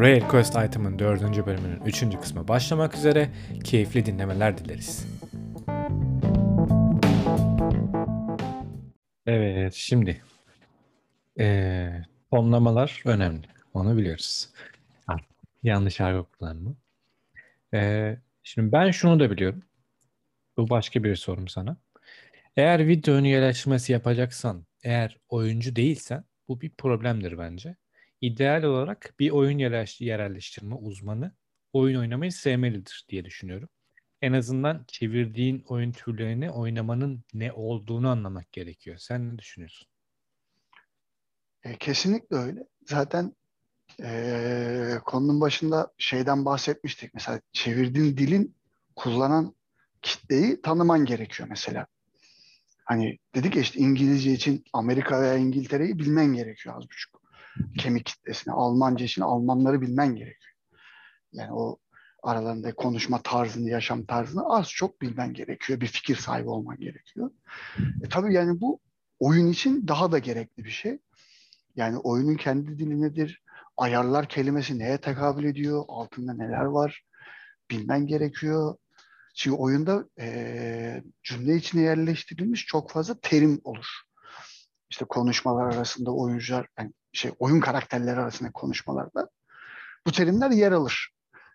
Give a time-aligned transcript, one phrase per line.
[0.00, 1.46] Rare Quest Item'ın 4.
[1.46, 2.20] bölümünün 3.
[2.20, 3.30] kısmı başlamak üzere
[3.64, 5.06] keyifli dinlemeler dileriz.
[9.26, 10.22] Evet şimdi
[11.40, 13.46] ee, tonlamalar önemli.
[13.74, 14.48] Onu biliyoruz.
[15.62, 16.74] Yanlış argo kullanma.
[17.74, 19.62] Ee, şimdi ben şunu da biliyorum.
[20.56, 21.76] Bu başka bir sorum sana.
[22.56, 27.76] Eğer video ön yerleştirmesi yapacaksan, eğer oyuncu değilsen bu bir problemdir bence.
[28.20, 31.32] İdeal olarak bir oyun yerelleştirme uzmanı
[31.72, 33.68] oyun oynamayı sevmelidir diye düşünüyorum.
[34.22, 38.96] En azından çevirdiğin oyun türlerini oynamanın ne olduğunu anlamak gerekiyor.
[38.98, 39.88] Sen ne düşünüyorsun?
[41.62, 42.60] E, kesinlikle öyle.
[42.86, 43.36] Zaten
[44.02, 47.14] e, konunun başında şeyden bahsetmiştik.
[47.14, 48.56] Mesela çevirdiğin dilin
[48.96, 49.54] kullanan
[50.02, 51.86] kitleyi tanıman gerekiyor mesela.
[52.84, 57.19] Hani dedik ya işte İngilizce için Amerika veya İngiltere'yi bilmen gerekiyor az buçuk.
[57.78, 58.54] Kemik kitlesini.
[58.54, 60.54] Almanca için Almanları bilmen gerekiyor.
[61.32, 61.78] Yani o
[62.22, 65.80] aralarında konuşma tarzını, yaşam tarzını az çok bilmen gerekiyor.
[65.80, 67.30] Bir fikir sahibi olman gerekiyor.
[67.78, 68.80] E, tabii yani bu
[69.18, 70.98] oyun için daha da gerekli bir şey.
[71.76, 73.42] Yani oyunun kendi dili nedir?
[73.76, 75.84] Ayarlar kelimesi neye tekabül ediyor?
[75.88, 77.02] Altında neler var?
[77.70, 78.76] Bilmen gerekiyor.
[79.34, 83.86] Çünkü oyunda e, cümle içine yerleştirilmiş çok fazla terim olur.
[84.90, 89.28] İşte konuşmalar arasında oyuncular, yani şey oyun karakterleri arasında konuşmalarda
[90.06, 91.10] bu terimler yer alır.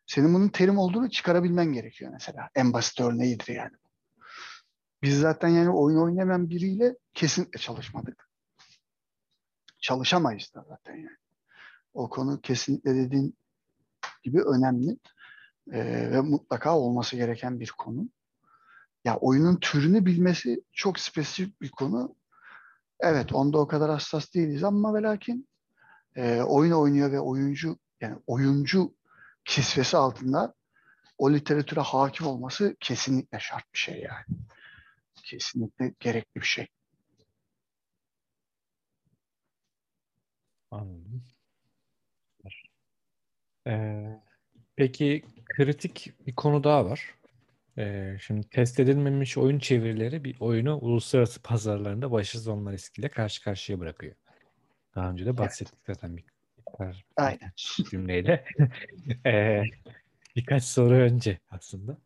[0.08, 2.50] Senin bunun terim olduğunu çıkarabilmen gerekiyor mesela.
[2.56, 3.76] En basit örneğidir yani.
[5.04, 8.30] Biz zaten yani oyun oynamayan biriyle kesinlikle çalışmadık.
[9.80, 11.18] Çalışamayız da zaten yani.
[11.94, 13.38] O konu kesinlikle dediğin
[14.24, 14.98] gibi önemli
[15.74, 18.10] ee, ve mutlaka olması gereken bir konu.
[19.06, 22.16] Ya oyunun türünü bilmesi çok spesifik bir konu.
[23.00, 25.48] Evet onda o kadar hassas değiliz ama ve lakin
[26.16, 28.96] e, oyun oynuyor ve oyuncu yani oyuncu
[29.46, 30.54] kisvesi altında
[31.18, 34.40] o literatüre hakim olması kesinlikle şart bir şey yani.
[35.24, 36.68] Kesinlikle gerekli bir şey.
[40.72, 41.24] Anladım.
[43.68, 44.22] Ee,
[44.76, 47.16] peki kritik bir konu daha var.
[47.78, 53.80] Ee, şimdi test edilmemiş oyun çevirileri bir oyunu uluslararası pazarlarında başarısız olma riskiyle karşı karşıya
[53.80, 54.16] bırakıyor.
[54.96, 56.24] Daha önce de bahsettik zaten bir,
[56.58, 57.52] bir Aynen.
[57.92, 58.46] cümleyle.
[59.26, 59.64] ee,
[60.36, 61.98] birkaç soru önce aslında.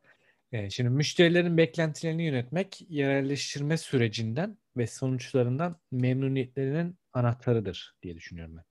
[0.52, 8.64] Ee, şimdi müşterilerin beklentilerini yönetmek yerelleştirme sürecinden ve sonuçlarından memnuniyetlerinin anahtarıdır diye düşünüyorum ben.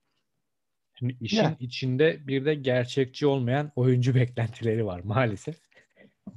[0.98, 1.56] Şimdi işin Ya.
[1.60, 5.67] içinde bir de gerçekçi olmayan oyuncu beklentileri var maalesef.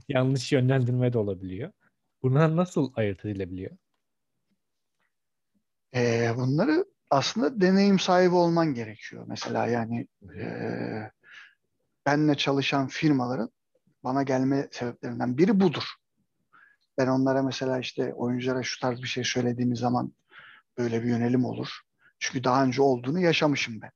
[0.08, 1.72] Yanlış yönlendirme de olabiliyor.
[2.24, 3.72] Bunlar nasıl ayırt edilebiliyor?
[5.96, 9.24] Ee, bunları aslında deneyim sahibi olman gerekiyor.
[9.28, 10.08] Mesela yani
[10.40, 10.46] e,
[12.06, 13.50] benle çalışan firmaların
[14.04, 15.84] bana gelme sebeplerinden biri budur.
[16.98, 20.14] Ben onlara mesela işte oyunculara şu tarz bir şey söylediğimiz zaman
[20.78, 21.82] böyle bir yönelim olur.
[22.20, 23.92] Çünkü daha önce olduğunu yaşamışım ben.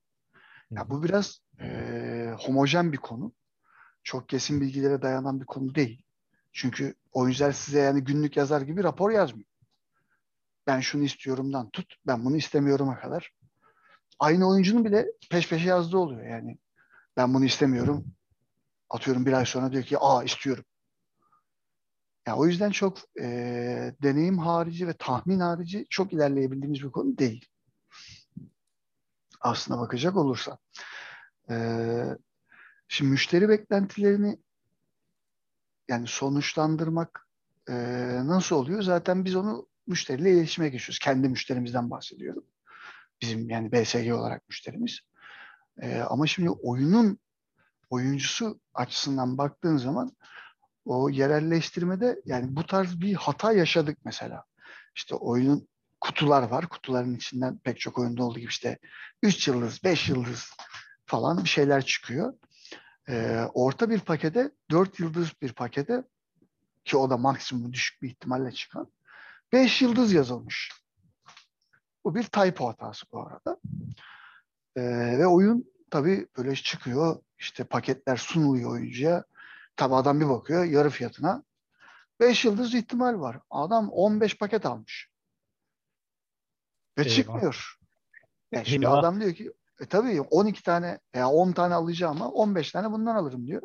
[0.71, 3.33] Ya bu biraz e, homojen bir konu.
[4.05, 6.01] Çok kesin bilgilere dayanan bir konu değil.
[6.53, 9.49] Çünkü oyuncular size yani günlük yazar gibi rapor yazmıyor.
[10.67, 13.31] Ben şunu istiyorumdan tut, ben bunu istemiyorum'a kadar.
[14.19, 16.57] Aynı oyuncunun bile peş peşe yazdığı oluyor yani.
[17.17, 18.05] Ben bunu istemiyorum.
[18.89, 20.65] Atıyorum bir ay sonra diyor ki aa istiyorum.
[22.27, 23.25] Ya o yüzden çok e,
[24.03, 27.45] deneyim harici ve tahmin harici çok ilerleyebildiğimiz bir konu değil.
[29.41, 30.57] Aslına bakacak olursa.
[31.49, 32.17] Ee,
[32.87, 34.37] şimdi müşteri beklentilerini
[35.87, 37.27] yani sonuçlandırmak
[37.69, 37.73] e,
[38.27, 38.81] nasıl oluyor?
[38.81, 40.99] Zaten biz onu müşteriyle iletişime geçiyoruz.
[40.99, 42.43] Kendi müşterimizden bahsediyorum.
[43.21, 44.99] Bizim yani BSG olarak müşterimiz.
[45.81, 47.19] Ee, ama şimdi oyunun
[47.89, 50.15] oyuncusu açısından baktığın zaman
[50.85, 54.43] o yerelleştirmede yani bu tarz bir hata yaşadık mesela.
[54.95, 55.67] İşte oyunun
[56.01, 56.69] kutular var.
[56.69, 58.79] Kutuların içinden pek çok oyunda olduğu gibi işte
[59.23, 60.49] 3 yıldız, 5 yıldız
[61.05, 62.33] falan bir şeyler çıkıyor.
[63.09, 66.03] Ee, orta bir pakete, 4 yıldız bir pakete
[66.85, 68.91] ki o da maksimum düşük bir ihtimalle çıkan
[69.51, 70.71] 5 yıldız yazılmış.
[72.03, 73.57] Bu bir typo hatası bu arada.
[74.75, 77.21] Ee, ve oyun tabii böyle çıkıyor.
[77.39, 79.23] İşte paketler sunuluyor oyuncuya.
[79.75, 81.43] Tabi adam bir bakıyor yarı fiyatına
[82.19, 83.39] 5 yıldız ihtimal var.
[83.49, 85.09] Adam 15 paket almış.
[86.97, 87.15] Ve Eyvah.
[87.15, 87.79] çıkmıyor.
[88.51, 88.97] Yani şimdi Eyvah.
[88.97, 93.15] adam diyor ki e tabii 12 tane veya 10 tane alacağım ama 15 tane bundan
[93.15, 93.61] alırım diyor.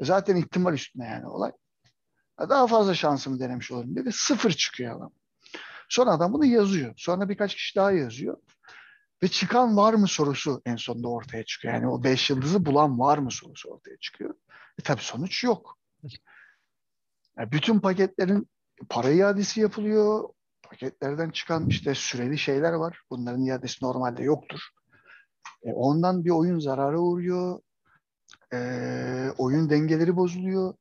[0.00, 1.52] E zaten ihtimal üstüne yani olay.
[2.40, 5.12] E Daha fazla şansımı denemiş olurum diyor ve sıfır çıkıyor adam.
[5.88, 6.94] Sonra adam bunu yazıyor.
[6.96, 8.36] Sonra birkaç kişi daha yazıyor.
[9.22, 11.74] Ve çıkan var mı sorusu en sonunda ortaya çıkıyor.
[11.74, 14.34] Yani o beş yıldızı bulan var mı sorusu ortaya çıkıyor.
[14.78, 15.78] E tabii sonuç yok.
[17.38, 18.48] Yani bütün paketlerin
[18.88, 20.28] para iadesi yapılıyor.
[20.62, 23.00] Paketlerden çıkan işte süreli şeyler var.
[23.10, 24.60] Bunların iadesi normalde yoktur.
[25.62, 27.60] E ondan bir oyun zarara uğruyor.
[28.52, 28.58] E,
[29.38, 30.74] oyun dengeleri bozuluyor.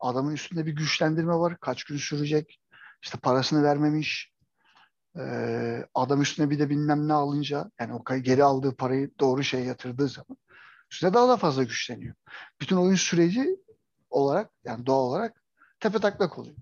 [0.00, 1.56] Adamın üstünde bir güçlendirme var.
[1.60, 2.60] Kaç gün sürecek?
[3.02, 4.32] İşte parasını vermemiş.
[5.18, 9.64] Ee, adam üstüne bir de bilmem ne alınca yani o geri aldığı parayı doğru şeye
[9.64, 10.36] yatırdığı zaman
[10.92, 12.14] üstüne daha da fazla güçleniyor.
[12.60, 13.56] Bütün oyun süreci
[14.10, 15.42] olarak yani doğal olarak
[15.80, 16.56] tepe taklak oluyor.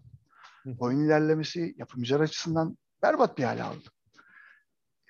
[0.79, 3.88] Oyun ilerlemesi yapımcılar açısından berbat bir hale aldı.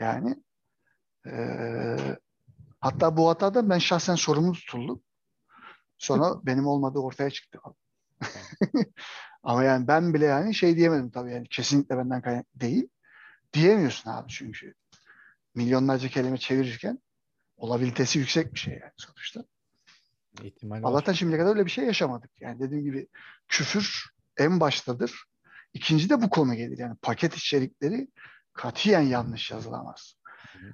[0.01, 0.43] Yani
[1.27, 1.97] ee,
[2.81, 5.03] hatta bu hatadan ben şahsen sorumlu tutuldum.
[5.99, 7.59] Sonra benim olmadığı ortaya çıktı.
[9.43, 12.89] Ama yani ben bile yani şey diyemedim tabii yani kesinlikle benden kaynak değil.
[13.53, 14.75] Diyemiyorsun abi çünkü.
[15.55, 16.99] Milyonlarca kelime çevirirken
[17.57, 19.45] olabilitesi yüksek bir şey yani sonuçta.
[20.43, 22.31] İhtimal Allah'tan şimdiye kadar öyle bir şey yaşamadık.
[22.41, 23.09] Yani dediğim gibi
[23.49, 25.25] küfür en baştadır.
[25.75, 26.79] İkinci de bu konu gelir.
[26.79, 28.09] Yani paket içerikleri
[28.53, 30.15] katiyen yanlış yazılamaz.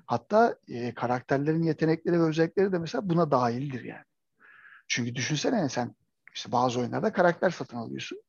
[0.06, 4.04] Hatta e, karakterlerin yetenekleri ve özellikleri de mesela buna dahildir yani.
[4.88, 5.94] Çünkü düşünsene sen
[6.34, 8.22] işte bazı oyunlarda karakter satın alıyorsun.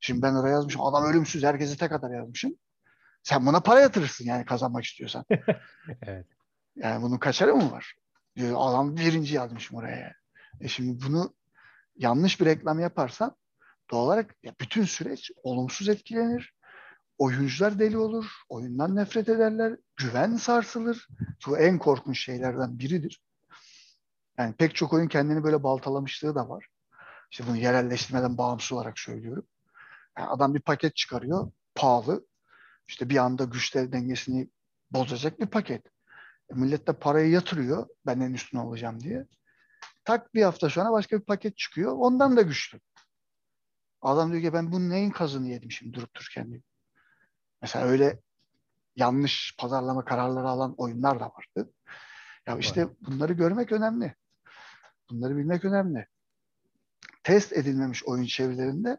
[0.00, 2.54] Şimdi ben oraya yazmışım adam ölümsüz herkese tek atar yazmışım.
[3.22, 5.24] Sen buna para yatırırsın yani kazanmak istiyorsan.
[6.02, 6.26] evet.
[6.76, 7.94] Yani bunun kaçarı mı var?
[8.36, 10.14] Diyor, adam birinci yazmışım oraya.
[10.60, 11.34] E şimdi bunu
[11.96, 13.36] yanlış bir reklam yaparsan
[13.90, 16.54] doğal olarak ya bütün süreç olumsuz etkilenir.
[17.20, 18.26] Oyuncular deli olur.
[18.48, 19.76] Oyundan nefret ederler.
[19.96, 21.08] Güven sarsılır.
[21.46, 23.22] Bu en korkunç şeylerden biridir.
[24.38, 26.66] Yani pek çok oyun kendini böyle baltalamışlığı da var.
[27.30, 29.46] İşte bunu yerelleştirmeden bağımsız olarak söylüyorum.
[30.18, 31.52] Yani adam bir paket çıkarıyor.
[31.74, 32.26] Pahalı.
[32.88, 34.50] İşte bir anda güçler dengesini
[34.90, 35.86] bozacak bir paket.
[36.50, 37.86] E, millet de parayı yatırıyor.
[38.06, 39.26] Ben en üstüne olacağım diye.
[40.04, 41.92] Tak bir hafta sonra başka bir paket çıkıyor.
[41.92, 42.80] Ondan da güçlü.
[44.02, 46.62] Adam diyor ki ben bunun neyin kazını yedim şimdi durup dururken diyor.
[47.62, 48.20] Mesela öyle
[48.96, 51.72] yanlış pazarlama kararları alan oyunlar da vardı.
[52.46, 54.14] Ya işte bunları görmek önemli.
[55.10, 56.06] Bunları bilmek önemli.
[57.22, 58.98] Test edilmemiş oyun çevrelerinde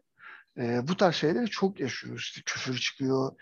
[0.58, 2.22] e, bu tarz şeyleri çok yaşıyoruz.
[2.22, 3.36] İşte küfür çıkıyor.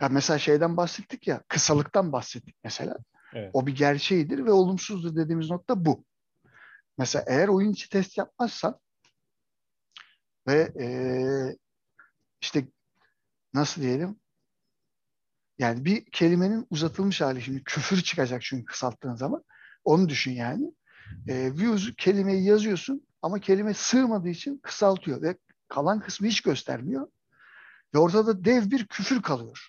[0.00, 2.96] Ya mesela şeyden bahsettik ya, kısalıktan bahsettik mesela.
[3.34, 3.50] Evet.
[3.52, 6.04] O bir gerçeğidir ve olumsuzdur dediğimiz nokta bu.
[6.98, 8.78] Mesela eğer oyun içi test yapmazsan
[10.46, 10.86] ve e,
[12.40, 12.68] işte
[13.54, 14.20] nasıl diyelim
[15.58, 19.44] yani bir kelimenin uzatılmış hali şimdi küfür çıkacak çünkü kısalttığın zaman
[19.84, 20.72] onu düşün yani.
[21.28, 25.36] E, bir kelimeyi yazıyorsun ama kelime sığmadığı için kısaltıyor ve
[25.68, 27.08] kalan kısmı hiç göstermiyor.
[27.94, 29.68] Ve ortada dev bir küfür kalıyor.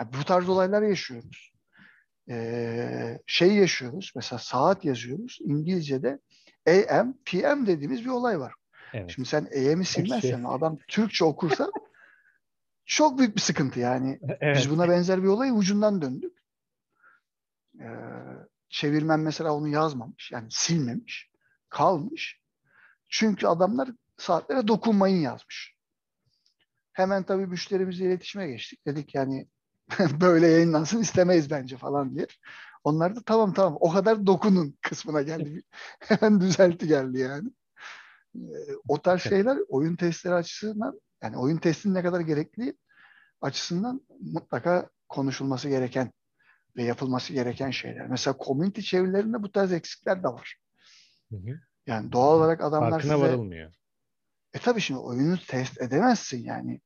[0.00, 1.52] Yani bu tarz olaylar yaşıyoruz.
[2.30, 4.12] Ee, şey yaşıyoruz.
[4.16, 5.38] Mesela saat yazıyoruz.
[5.40, 6.18] İngilizce'de
[6.68, 8.54] AM, PM dediğimiz bir olay var.
[8.92, 9.10] Evet.
[9.10, 10.46] Şimdi sen AM'i silmezsen şey.
[10.48, 11.70] adam Türkçe okursa
[12.84, 14.20] çok büyük bir sıkıntı yani.
[14.40, 14.56] Evet.
[14.56, 16.38] Biz buna benzer bir olayı ucundan döndük.
[17.80, 17.86] Ee,
[18.68, 20.32] çevirmen mesela onu yazmamış.
[20.32, 21.30] Yani silmemiş.
[21.68, 22.40] Kalmış.
[23.08, 25.76] Çünkü adamlar saatlere dokunmayın yazmış.
[26.92, 28.86] Hemen tabii müşterimizle iletişime geçtik.
[28.86, 29.48] Dedik yani
[30.20, 32.26] böyle yayınlansın istemeyiz bence falan diye.
[32.84, 35.62] Onlar da tamam tamam o kadar dokunun kısmına geldi.
[35.98, 37.48] Hemen düzelti geldi yani.
[38.36, 38.40] Ee,
[38.88, 42.76] o tarz şeyler oyun testleri açısından yani oyun testinin ne kadar gerekli
[43.40, 46.12] açısından mutlaka konuşulması gereken
[46.76, 48.06] ve yapılması gereken şeyler.
[48.06, 50.56] Mesela community çevirilerinde bu tarz eksikler de var.
[51.30, 51.60] Hı hı.
[51.86, 53.24] Yani doğal olarak adamlar Farkına size...
[53.24, 53.72] varılmıyor.
[54.54, 56.80] E tabii şimdi oyunu test edemezsin yani.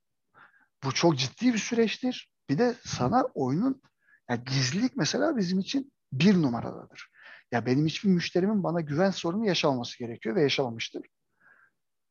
[0.85, 2.31] Bu çok ciddi bir süreçtir.
[2.49, 3.83] Bir de sana oyunun
[4.31, 7.11] yani gizlilik mesela bizim için bir numaradadır.
[7.53, 11.07] Ya benim hiçbir müşterimin bana güven sorunu yaşamaması gerekiyor ve yaşamamıştır.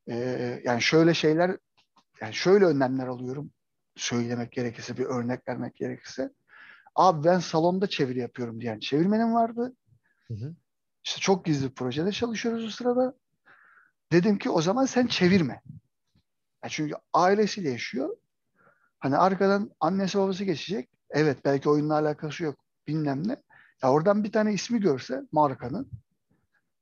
[0.09, 1.57] Ee, yani şöyle şeyler
[2.21, 3.51] yani şöyle önlemler alıyorum
[3.95, 6.31] söylemek gerekirse bir örnek vermek gerekirse.
[6.95, 9.75] Abi ben salonda çeviri yapıyorum diyen çevirmenim vardı.
[10.27, 10.55] Hı hı.
[11.03, 13.13] İşte çok gizli bir projede çalışıyoruz o sırada.
[14.11, 15.61] Dedim ki o zaman sen çevirme.
[16.63, 18.17] Yani çünkü ailesiyle yaşıyor.
[18.99, 20.89] Hani arkadan annesi babası geçecek.
[21.09, 22.55] Evet belki oyunla alakası yok.
[22.87, 23.35] Bilmem ne.
[23.83, 25.91] Ya oradan bir tane ismi görse markanın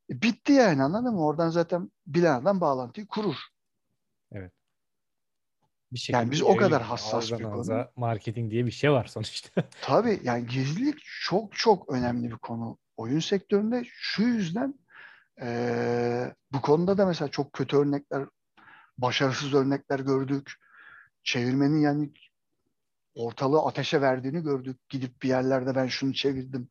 [0.10, 1.26] e, bitti yani anladın mı?
[1.26, 3.36] Oradan zaten bilen adam bağlantıyı kurur.
[5.94, 7.88] Bir yani biz o kadar hassas bir konu.
[7.96, 9.64] Marketing diye bir şey var sonuçta.
[9.82, 13.84] Tabii yani gizlilik çok çok önemli bir konu oyun sektöründe.
[13.86, 14.80] Şu yüzden
[15.42, 18.26] e, bu konuda da mesela çok kötü örnekler,
[18.98, 20.52] başarısız örnekler gördük.
[21.24, 22.12] Çevirmenin yani
[23.16, 24.90] ortalığı ateşe verdiğini gördük.
[24.90, 26.70] Gidip bir yerlerde ben şunu çevirdim.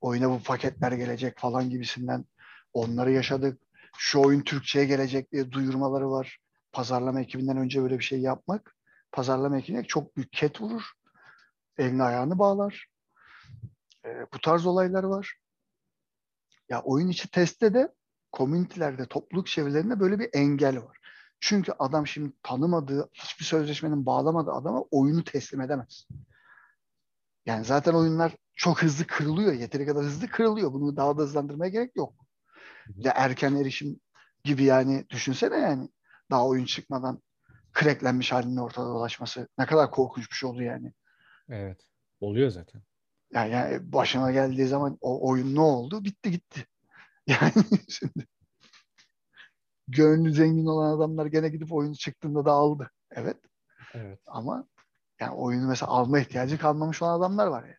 [0.00, 2.24] Oyuna bu paketler gelecek falan gibisinden
[2.72, 3.60] onları yaşadık.
[3.98, 6.38] Şu oyun Türkçe'ye gelecek diye duyurmaları var.
[6.72, 8.76] Pazarlama ekibinden önce böyle bir şey yapmak
[9.12, 10.82] pazarlama ekibine çok büyük ket vurur.
[11.78, 12.86] Elini ayağını bağlar.
[14.04, 15.36] E, bu tarz olaylar var.
[16.68, 17.94] Ya oyun içi testte de
[18.32, 20.98] komünitelerde, topluluk çevrelerinde böyle bir engel var.
[21.40, 26.08] Çünkü adam şimdi tanımadığı, hiçbir sözleşmenin bağlamadığı adama oyunu teslim edemez.
[27.46, 29.52] Yani zaten oyunlar çok hızlı kırılıyor.
[29.52, 30.72] Yeteri kadar hızlı kırılıyor.
[30.72, 32.14] Bunu daha da hızlandırmaya gerek yok.
[32.96, 34.00] Ya erken erişim
[34.44, 35.88] gibi yani düşünsene yani
[36.30, 37.22] daha oyun çıkmadan
[37.80, 39.48] cracklenmiş halinde ortada dolaşması.
[39.58, 40.92] Ne kadar korkunç bir şey oldu yani.
[41.48, 41.80] Evet.
[42.20, 42.82] Oluyor zaten.
[43.32, 46.04] Yani, yani başına geldiği zaman o oyun ne oldu?
[46.04, 46.66] Bitti gitti.
[47.26, 47.52] Yani
[47.88, 48.26] şimdi
[49.88, 52.90] gönlü zengin olan adamlar gene gidip oyunu çıktığında da aldı.
[53.10, 53.36] Evet.
[53.94, 54.20] Evet.
[54.26, 54.68] Ama
[55.20, 57.76] yani oyunu mesela alma ihtiyacı kalmamış olan adamlar var ya.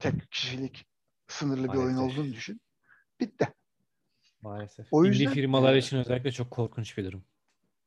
[0.00, 0.86] Tek kişilik
[1.28, 2.18] sınırlı bir oyun Maalesef.
[2.18, 2.60] olduğunu düşün.
[3.20, 3.48] Bitti.
[4.42, 4.86] Maalesef.
[4.90, 7.24] O yüzden, firmalar e, için özellikle çok korkunç bir durum.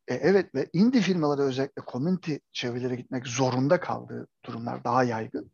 [0.07, 5.51] E, evet ve indie firmaları özellikle community çevrelere gitmek zorunda kaldığı durumlar daha yaygın.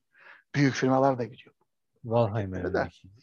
[0.55, 1.55] Büyük firmalar da gidiyor.
[2.03, 2.77] Valheim hareketlere de.
[2.77, 3.13] örneği.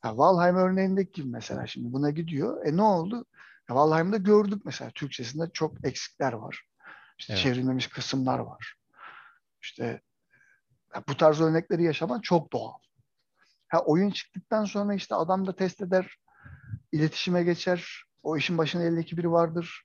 [0.00, 2.66] Ha, Valheim örneğindeki gibi mesela şimdi buna gidiyor.
[2.66, 3.24] E ne oldu?
[3.70, 6.66] E, Valheim'da gördük mesela Türkçesinde çok eksikler var.
[7.18, 7.42] İşte Evet.
[7.42, 8.74] çevrilmemiş kısımlar var.
[9.62, 10.00] İşte
[10.94, 12.72] ya bu tarz örnekleri yaşaman çok doğal.
[13.68, 16.16] Ha oyun çıktıktan sonra işte adam da test eder,
[16.92, 18.04] iletişime geçer.
[18.22, 19.82] O işin başında eldeki biri vardır.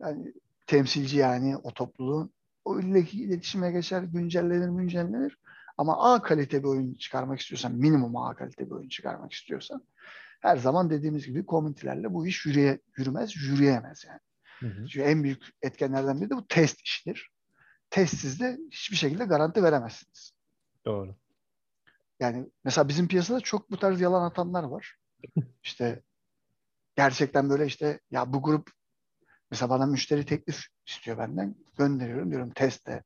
[0.00, 0.32] Yani
[0.66, 2.30] temsilci yani o topluluğun.
[2.64, 5.38] O ildeki iletişime geçer, güncellenir, güncellenir.
[5.78, 9.82] Ama A kalite bir oyun çıkarmak istiyorsan, minimum A kalite bir oyun çıkarmak istiyorsan
[10.40, 14.20] her zaman dediğimiz gibi komünitelerle bu iş yürüye, yürümez, yürüyemez yani.
[14.60, 14.86] Hı hı.
[14.86, 17.30] Çünkü en büyük etkenlerden biri de bu test işidir.
[17.90, 20.32] Testsiz de hiçbir şekilde garanti veremezsiniz.
[20.84, 21.14] Doğru.
[22.20, 24.96] Yani mesela bizim piyasada çok bu tarz yalan atanlar var.
[25.62, 26.02] İşte
[26.96, 28.70] gerçekten böyle işte ya bu grup
[29.50, 31.54] mesela bana müşteri teklif istiyor benden.
[31.78, 33.02] Gönderiyorum diyorum testte.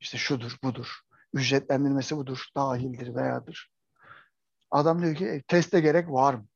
[0.00, 0.88] İşte şudur budur.
[1.34, 2.46] Ücretlendirmesi budur.
[2.56, 3.70] Dahildir veyadır.
[4.70, 6.46] Adam diyor ki "E, teste gerek var mı?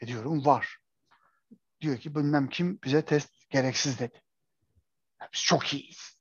[0.00, 0.78] E diyorum var.
[1.80, 4.22] Diyor ki bilmem kim bize test gereksiz dedi.
[5.20, 6.18] Ya biz çok iyiyiz.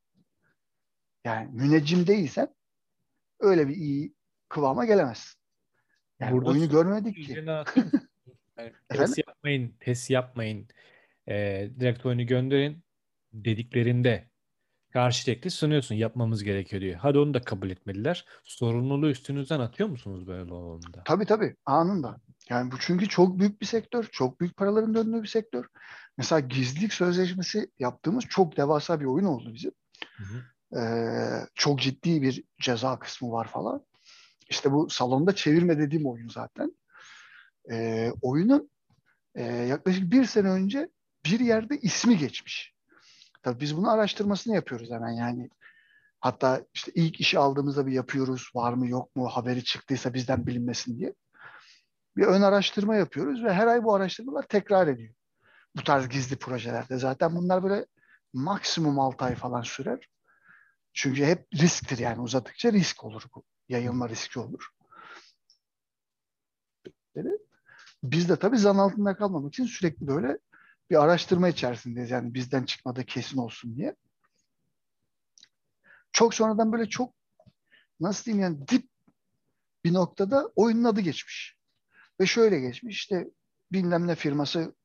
[1.26, 2.56] Yani müneccim değilsen
[3.40, 4.14] öyle bir iyi
[4.50, 5.42] kıvama gelemezsin.
[6.20, 7.46] Yani Burada oyunu görmedik ki.
[8.58, 10.68] Yani test yapmayın, test yapmayın.
[11.30, 12.84] Ee, direkt oyunu gönderin
[13.34, 14.30] dediklerinde
[14.94, 15.96] karşı teklif sunuyorsun.
[15.96, 16.96] Yapmamız gerekiyor diyor.
[16.96, 18.26] Hadi onu da kabul etmediler.
[18.44, 21.04] Sorumluluğu üstünüzden atıyor musunuz böyle olduğunda?
[21.06, 22.18] Tabii tabii anında.
[22.50, 24.08] Yani bu çünkü çok büyük bir sektör.
[24.12, 25.66] Çok büyük paraların döndüğü bir sektör.
[26.18, 29.72] Mesela gizlilik sözleşmesi yaptığımız çok devasa bir oyun oldu bizim.
[30.18, 30.44] Hı hı.
[30.80, 33.86] Ee, çok ciddi bir ceza kısmı var falan.
[34.50, 36.78] İşte bu salonda çevirme dediğim oyun zaten.
[37.72, 38.70] Ee, oyunun
[39.36, 40.90] e, yaklaşık bir sene önce
[41.26, 42.74] bir yerde ismi geçmiş.
[43.44, 45.50] Tabii biz bunu araştırmasını yapıyoruz hemen yani.
[46.20, 48.52] Hatta işte ilk işi aldığımızda bir yapıyoruz.
[48.56, 51.14] Var mı yok mu haberi çıktıysa bizden bilinmesin diye.
[52.18, 55.14] Bir ön araştırma yapıyoruz ve her ay bu araştırmalar tekrar ediyor.
[55.76, 56.98] Bu tarz gizli projelerde.
[56.98, 57.86] Zaten bunlar böyle
[58.34, 60.10] maksimum 6 ay falan sürer.
[60.94, 63.44] Çünkü hep risktir yani uzadıkça risk olur bu.
[63.70, 64.70] Yayılma riski olur.
[68.04, 70.38] Biz de tabii zan altında kalmamak için sürekli böyle
[70.90, 72.12] bir araştırma içerisindeyiz.
[72.12, 73.96] Yani bizden çıkmadığı kesin olsun diye.
[76.12, 77.14] Çok sonradan böyle çok
[78.00, 78.90] nasıl diyeyim yani dip
[79.86, 81.58] bir noktada oyunun adı geçmiş.
[82.20, 83.28] Ve şöyle geçmiş işte
[83.72, 84.76] bilmem ne firması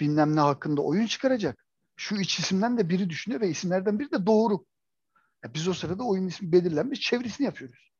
[0.00, 1.64] bilmem ne hakkında oyun çıkaracak.
[1.96, 4.64] Şu iç isimden de biri düşünüyor ve isimlerden biri de doğru.
[5.44, 7.92] Ya biz o sırada oyun ismi belirlenmiş çevirisini yapıyoruz.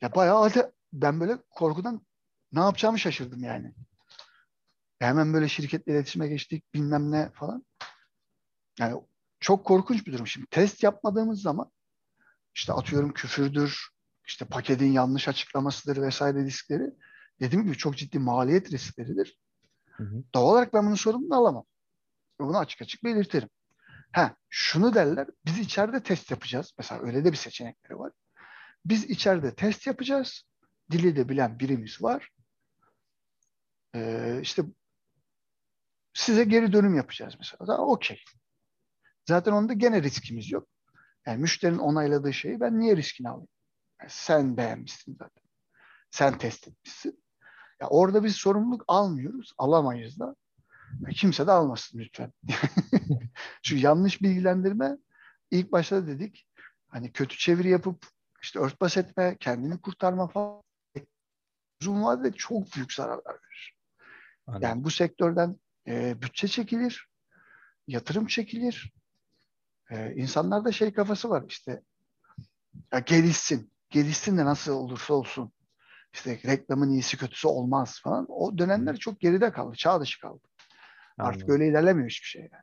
[0.00, 2.06] Ya bayağı ben böyle korkudan
[2.52, 3.74] ne yapacağımı şaşırdım yani.
[4.98, 7.64] Hemen böyle şirketle iletişime geçtik bilmem ne falan.
[8.78, 9.02] Yani
[9.40, 10.26] çok korkunç bir durum.
[10.26, 11.70] Şimdi test yapmadığımız zaman
[12.54, 13.88] işte atıyorum küfürdür,
[14.26, 16.90] işte paketin yanlış açıklamasıdır vesaire riskleri.
[17.40, 19.38] Dediğim gibi çok ciddi maliyet riskleridir.
[19.90, 20.22] Hı hı.
[20.34, 21.64] Doğal olarak ben bunun sorumluluğunu alamam.
[22.40, 23.48] Bunu açık açık belirtirim.
[24.12, 26.74] Ha, şunu derler, biz içeride test yapacağız.
[26.78, 28.12] Mesela öyle de bir seçenekleri var.
[28.84, 30.42] Biz içeride test yapacağız.
[30.90, 32.30] Dili de bilen birimiz var.
[33.94, 34.62] Ee, işte
[36.16, 37.66] size geri dönüm yapacağız mesela.
[37.66, 38.24] Daha okey.
[39.28, 40.68] Zaten onda gene riskimiz yok.
[41.26, 43.48] Yani müşterinin onayladığı şeyi ben niye riskini alayım?
[44.00, 45.42] Yani sen beğenmişsin zaten.
[46.10, 47.24] Sen test etmişsin.
[47.80, 49.52] Ya orada biz sorumluluk almıyoruz.
[49.58, 50.36] Alamayız da.
[51.00, 52.32] Ya kimse de almasın lütfen.
[53.62, 54.96] Çünkü yanlış bilgilendirme
[55.50, 56.48] ilk başta dedik
[56.88, 58.06] hani kötü çeviri yapıp
[58.42, 60.62] işte örtbas etme, kendini kurtarma falan
[61.80, 63.76] uzun vadede çok büyük zararlar verir.
[64.46, 64.68] Anladım.
[64.68, 65.56] Yani bu sektörden
[65.86, 67.08] e, bütçe çekilir,
[67.86, 68.92] yatırım çekilir.
[69.90, 71.82] E, insanlarda şey kafası var işte
[72.92, 73.72] ya gelişsin.
[73.90, 75.52] Gelişsin de nasıl olursa olsun.
[76.14, 78.26] İşte reklamın iyisi kötüsü olmaz falan.
[78.28, 79.76] O dönemler çok geride kaldı.
[79.76, 80.48] Çağ dışı kaldı.
[81.18, 81.54] Artık Anladım.
[81.54, 82.42] öyle ilerlemiyor hiçbir şey.
[82.42, 82.62] Yani.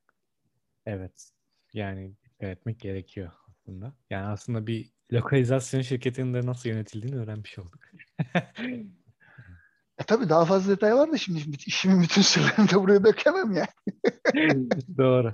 [0.85, 1.31] Evet.
[1.73, 3.93] Yani dikkat etmek gerekiyor aslında.
[4.09, 7.79] Yani aslında bir lokalizasyon şirketinin de nasıl yönetildiğini öğrenmiş olduk.
[9.97, 13.67] E tabii daha fazla detay var da şimdi işimin bütün sırlarını da buraya dökemem ya.
[14.97, 15.33] Doğru.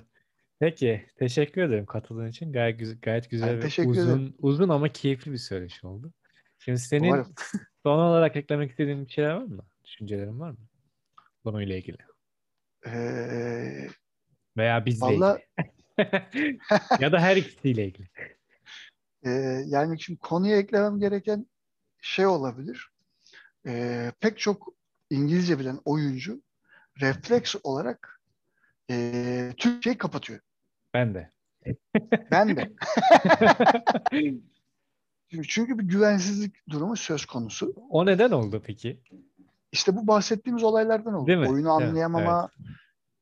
[0.60, 2.54] Peki, teşekkür ederim katıldığın için.
[2.54, 4.34] Gayet güzel, gayet güzel ve uzun ederim.
[4.40, 6.14] uzun ama keyifli bir söyleşi oldu.
[6.60, 7.34] Şimdi senin Umarım.
[7.84, 9.64] son olarak eklemek istediğin bir şeyler var mı?
[9.84, 10.58] Düşüncelerin var mı?
[11.44, 11.98] Konuyla ilgili.
[12.88, 13.88] Ee,
[14.58, 15.70] Veya bizle Vallahi- ilgili.
[17.00, 18.08] Ya da her ikisiyle ilgili.
[19.26, 19.30] e,
[19.68, 21.46] yani şimdi konuya eklemem gereken
[22.02, 22.90] şey olabilir.
[23.68, 24.74] E, pek çok
[25.10, 26.42] İngilizce bilen oyuncu
[27.02, 28.22] refleks olarak
[28.92, 30.40] e, Türkçeyi kapatıyor.
[30.94, 31.32] Ben de.
[32.32, 32.74] Ben de.
[35.48, 37.74] Çünkü bir güvensizlik durumu söz konusu.
[37.90, 39.00] O neden oldu peki?
[39.72, 41.28] İşte bu bahsettiğimiz olaylardan oldu.
[41.28, 41.50] Değil mi?
[41.50, 42.50] Oyunu Evet, anlayamama,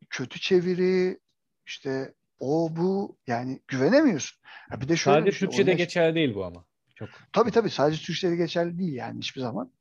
[0.10, 1.20] kötü çeviri,
[1.65, 4.39] işte o bu yani güvenemiyorsun.
[4.44, 6.65] Ha bir de şöyle Sadece bir şey, Türkçe'de oyuna- geçerli değil bu ama.
[6.96, 7.10] Çok.
[7.34, 9.72] Tabii tabii sadece Türkçe'de geçerli değil yani hiçbir zaman.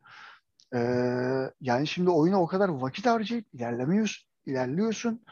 [0.74, 5.24] Ee, yani şimdi oyuna o kadar vakit harcayıp ilerlemiyorsun, ilerliyorsun.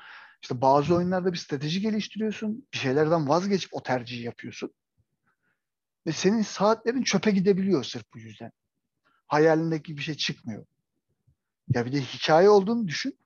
[0.43, 2.67] İşte bazı oyunlarda bir strateji geliştiriyorsun.
[2.73, 4.71] Bir şeylerden vazgeçip o tercihi yapıyorsun.
[6.07, 8.53] Ve senin saatlerin çöpe gidebiliyor sırf bu yüzden.
[9.27, 10.67] Hayalindeki bir şey çıkmıyor.
[11.75, 13.19] Ya bir de hikaye olduğunu düşün.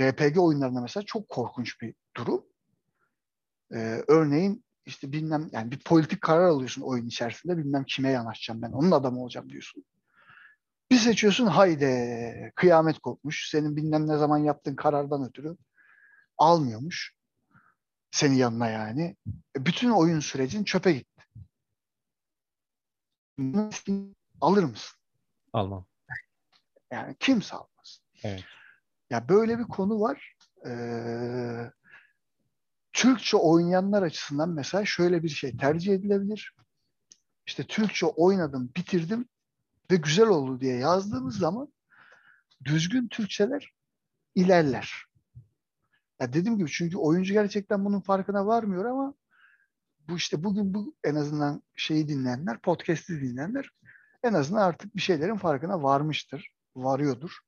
[0.00, 2.44] RPG oyunlarında mesela çok korkunç bir durum.
[3.74, 8.72] Ee, örneğin işte bilmem yani bir politik karar alıyorsun oyun içerisinde bilmem kime yanaşacağım ben
[8.72, 9.84] onun adamı olacağım diyorsun.
[11.00, 13.48] Seçiyorsun haydi kıyamet kopmuş.
[13.50, 15.56] Senin bilmem ne zaman yaptığın karardan ötürü
[16.38, 17.14] almıyormuş.
[18.10, 19.16] Seni yanına yani.
[19.56, 21.24] E, Bütün oyun sürecin çöpe gitti.
[24.40, 24.98] Alır mısın?
[25.52, 25.86] Almam.
[26.90, 28.00] Yani kimse almaz.
[28.24, 28.44] Evet.
[29.10, 30.36] Ya böyle bir konu var.
[30.66, 31.70] Ee,
[32.92, 36.54] Türkçe oynayanlar açısından mesela şöyle bir şey tercih edilebilir.
[37.46, 39.28] İşte Türkçe oynadım, bitirdim
[39.90, 41.72] ve güzel oldu diye yazdığımız zaman
[42.64, 43.74] düzgün Türkçeler
[44.34, 45.04] ilerler.
[46.20, 49.14] Ya dediğim gibi çünkü oyuncu gerçekten bunun farkına varmıyor ama
[50.08, 53.70] bu işte bugün bu en azından şeyi dinleyenler, podcast'i dinleyenler
[54.22, 57.38] en azından artık bir şeylerin farkına varmıştır, varıyordur.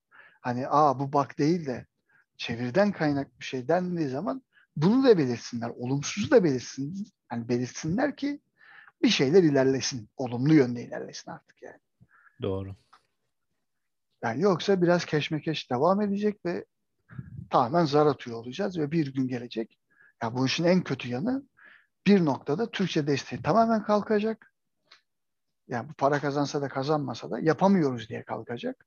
[0.41, 1.87] Hani aa bu bak değil de
[2.37, 4.43] çeviriden kaynak bir şey dendiği zaman
[4.77, 5.69] bunu da belirsinler.
[5.69, 7.07] Olumsuzu da belirsin.
[7.33, 8.41] Yani belirsinler ki
[9.03, 10.09] bir şeyler ilerlesin.
[10.17, 11.81] Olumlu yönde ilerlesin artık yani.
[12.43, 12.77] Doğru.
[14.23, 16.65] Yani yoksa biraz keşmekeş devam edecek ve
[17.51, 19.79] tamamen zar atıyor olacağız ve bir gün gelecek.
[20.23, 21.43] Ya bu işin en kötü yanı
[22.07, 24.53] bir noktada Türkçe desteği tamamen kalkacak.
[25.69, 28.87] Yani bu para kazansa da kazanmasa da yapamıyoruz diye kalkacak.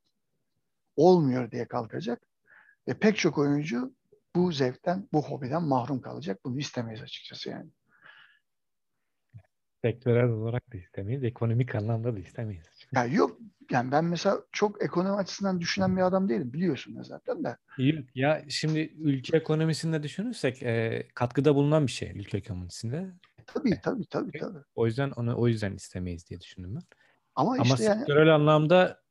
[0.96, 2.22] Olmuyor diye kalkacak.
[2.88, 3.94] Ve pek çok oyuncu
[4.36, 6.40] bu zevkten, bu hobiden mahrum kalacak.
[6.46, 7.70] Bunu istemeyiz açıkçası yani.
[9.82, 11.24] Sektörel olarak da istemeyiz.
[11.24, 12.75] Ekonomik anlamda da istemeyiz.
[12.96, 13.40] Ya yok
[13.72, 17.58] yani ben mesela çok ekonomi açısından düşünen bir adam değilim biliyorsun zaten de.
[17.78, 23.14] Yok ya şimdi ülke ekonomisinde düşünürsek e, katkıda bulunan bir şey ülke ekonomisinde.
[23.46, 24.60] Tabii tabii tabii tabii.
[24.76, 26.84] O yüzden onu o yüzden istemeyiz diye düşündüm ben.
[27.36, 29.02] Ama, Ama işte yani sektörel anlamda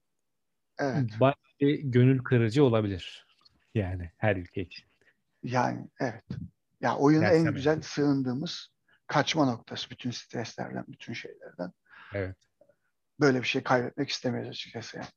[0.78, 3.26] evet bayağı bir gönül kırıcı olabilir.
[3.74, 4.84] Yani her ülke için.
[5.42, 6.24] yani evet.
[6.80, 7.82] Ya oyun en güzel yani.
[7.82, 8.68] sığındığımız
[9.06, 11.72] kaçma noktası bütün streslerden, bütün şeylerden.
[12.14, 12.36] Evet.
[13.20, 15.08] Böyle bir şey kaybetmek istemeyiz açıkçası yani.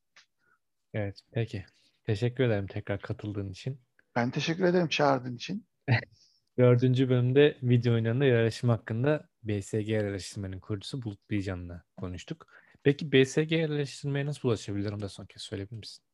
[0.94, 1.20] Evet.
[1.32, 1.64] Peki.
[2.04, 3.80] Teşekkür ederim tekrar katıldığın için.
[4.16, 5.66] Ben teşekkür ederim çağırdığın için.
[6.58, 12.46] Dördüncü bölümde video oyunlarında yerleşim hakkında BSG yerleştirmenin kurucusu Bulut Bilcan'la konuştuk.
[12.82, 16.04] Peki BSG yerleştirmeye nasıl ulaşabilirim da son kez söyleyebilir misin?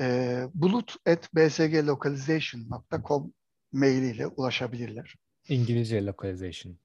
[0.00, 3.32] Ee, bulut at bsglocalization.com
[3.72, 5.14] mailiyle ulaşabilirler.
[5.48, 6.78] İngilizce localization.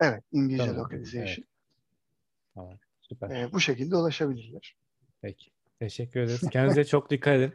[0.00, 1.44] Evet, İngilizce Tamam, localization.
[2.54, 2.78] Tamam.
[3.00, 3.30] Süper.
[3.30, 4.76] Ee, bu şekilde ulaşabilirler.
[5.22, 5.50] Peki.
[5.78, 6.50] Teşekkür ederiz.
[6.50, 7.54] Kendinize çok dikkat edin.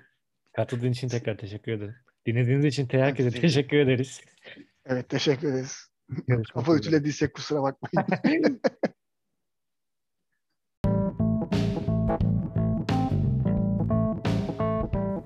[0.53, 1.95] Katıldığın için tekrar teşekkür ederim.
[2.25, 4.21] Dinlediğiniz için herkese teşekkür teşekkür ederiz.
[4.85, 5.89] Evet, teşekkür ederiz.
[6.53, 8.61] Kafa ütülediysek kusura bakmayın.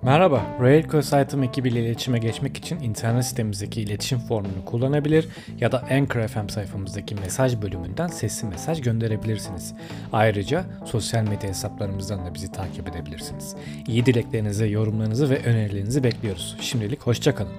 [0.04, 1.14] Merhaba, Royal Coast
[1.44, 5.28] ekibiyle iletişime geçmek için internet sitemizdeki iletişim formunu kullanabilir
[5.60, 9.74] ya da Anchor FM sayfamızdaki mesaj bölümünden sesli mesaj gönderebilirsiniz.
[10.14, 13.56] Ayrıca sosyal medya hesaplarımızdan da bizi takip edebilirsiniz.
[13.88, 16.58] İyi dileklerinizi, yorumlarınızı ve önerilerinizi bekliyoruz.
[16.62, 17.54] Şimdilik hoşçakalın.